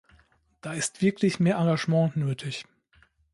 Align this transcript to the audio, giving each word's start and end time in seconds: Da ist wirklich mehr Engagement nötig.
Da 0.61 0.73
ist 0.73 1.03
wirklich 1.03 1.39
mehr 1.39 1.57
Engagement 1.57 2.17
nötig. 2.17 2.65